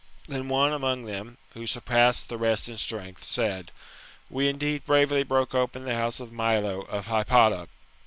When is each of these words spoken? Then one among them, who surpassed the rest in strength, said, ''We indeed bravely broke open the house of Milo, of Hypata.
Then 0.27 0.47
one 0.49 0.73
among 0.73 1.03
them, 1.03 1.37
who 1.53 1.67
surpassed 1.67 2.27
the 2.27 2.39
rest 2.39 2.67
in 2.67 2.75
strength, 2.77 3.23
said, 3.23 3.69
''We 4.31 4.49
indeed 4.49 4.83
bravely 4.83 5.21
broke 5.21 5.53
open 5.53 5.83
the 5.85 5.93
house 5.93 6.19
of 6.19 6.31
Milo, 6.31 6.81
of 6.89 7.05
Hypata. 7.05 7.67